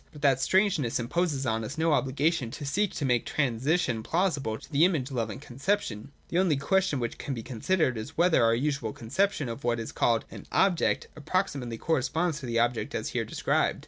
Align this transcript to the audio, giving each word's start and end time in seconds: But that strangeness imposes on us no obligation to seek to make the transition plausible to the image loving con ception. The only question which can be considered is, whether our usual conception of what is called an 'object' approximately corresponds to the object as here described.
But 0.11 0.23
that 0.23 0.41
strangeness 0.41 0.97
imposes 0.99 1.45
on 1.45 1.63
us 1.63 1.77
no 1.77 1.93
obligation 1.93 2.49
to 2.49 2.65
seek 2.65 2.91
to 2.95 3.05
make 3.05 3.23
the 3.23 3.33
transition 3.33 4.01
plausible 4.01 4.57
to 4.57 4.71
the 4.71 4.83
image 4.83 5.11
loving 5.11 5.39
con 5.39 5.57
ception. 5.59 6.07
The 6.29 6.39
only 6.39 6.57
question 6.57 6.99
which 6.99 7.19
can 7.19 7.35
be 7.35 7.43
considered 7.43 7.99
is, 7.99 8.17
whether 8.17 8.43
our 8.43 8.55
usual 8.55 8.93
conception 8.93 9.47
of 9.47 9.63
what 9.63 9.79
is 9.79 9.91
called 9.91 10.25
an 10.31 10.47
'object' 10.51 11.07
approximately 11.15 11.77
corresponds 11.77 12.39
to 12.39 12.47
the 12.47 12.57
object 12.57 12.95
as 12.95 13.09
here 13.09 13.25
described. 13.25 13.79